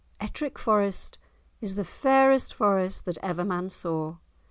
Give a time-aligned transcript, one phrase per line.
[0.19, 1.19] "Ettrick Forest
[1.59, 4.17] is the fairest forest that ever man saw.